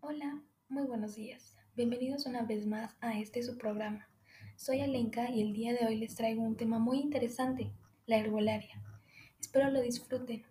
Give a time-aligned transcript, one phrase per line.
[0.00, 1.56] Hola, muy buenos días.
[1.74, 4.08] Bienvenidos una vez más a este su programa.
[4.56, 7.72] Soy Alenka y el día de hoy les traigo un tema muy interesante,
[8.06, 8.82] la herbolaria.
[9.40, 10.44] Espero lo disfruten.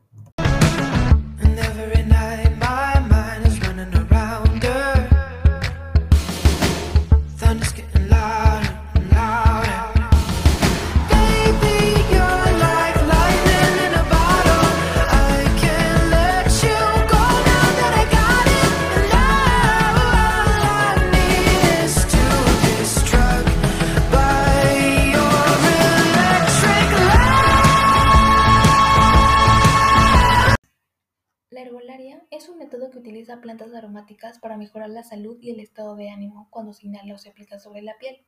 [32.56, 36.48] Un método que utiliza plantas aromáticas para mejorar la salud y el estado de ánimo
[36.52, 38.26] cuando se inhala o se aplica sobre la piel.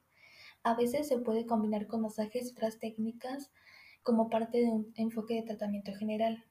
[0.63, 3.53] A veces se puede combinar con masajes y técnicas
[4.03, 6.43] como parte de un enfoque de tratamiento general.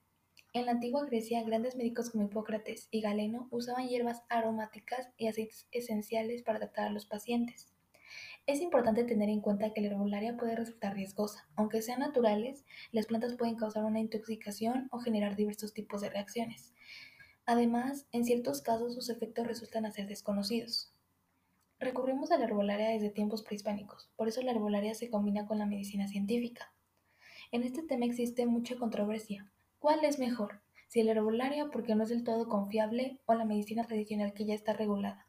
[0.54, 5.68] En la antigua Grecia, grandes médicos como Hipócrates y Galeno usaban hierbas aromáticas y aceites
[5.70, 7.74] esenciales para tratar a los pacientes.
[8.46, 11.46] Es importante tener en cuenta que la herbolaria puede resultar riesgosa.
[11.56, 16.72] Aunque sean naturales, las plantas pueden causar una intoxicación o generar diversos tipos de reacciones.
[17.46, 20.92] Además, en ciertos casos sus efectos resultan ser desconocidos.
[21.78, 25.66] Recurrimos a la herbolaria desde tiempos prehispánicos, por eso la herbolaria se combina con la
[25.66, 26.72] medicina científica.
[27.52, 29.48] En este tema existe mucha controversia.
[29.78, 30.60] ¿Cuál es mejor?
[30.88, 34.54] Si la herbolaria porque no es del todo confiable o la medicina tradicional que ya
[34.54, 35.24] está regulada.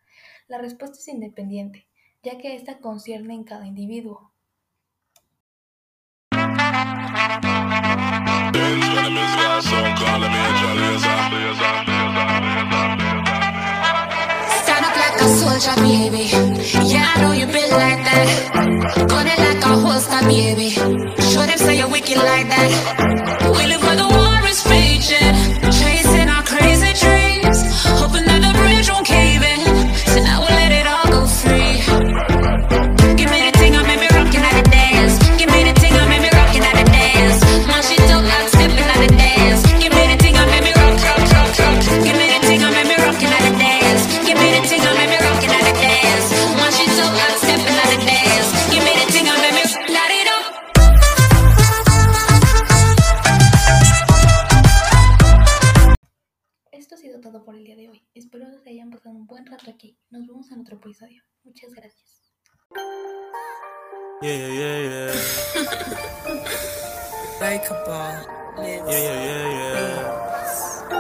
[0.48, 1.88] La respuesta es independiente,
[2.24, 4.32] ya que esta concierne en cada individuo.
[15.28, 16.30] Soldier, baby.
[16.88, 19.08] Yeah, I know you been like that.
[19.10, 20.70] Gun it like a holster, baby.
[20.70, 23.07] Show them say you're wicked like that.
[59.38, 59.96] Buen rato aquí.
[60.10, 61.22] Nos vemos en otro episodio.
[61.44, 62.34] Muchas gracias.
[64.22, 65.14] Yeah, yeah, yeah, yeah.
[67.40, 68.66] Like a ball.
[68.66, 70.17] Yeah, yeah, yeah, yeah.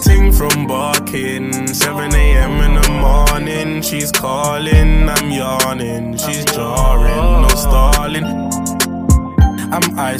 [0.00, 1.66] ting from barking.
[1.66, 2.60] 7 a.m.
[2.60, 3.82] in the morning.
[3.82, 6.16] She's calling, I'm yawning.
[6.16, 8.24] She's jarring, no stalling.
[9.72, 10.18] I'm ice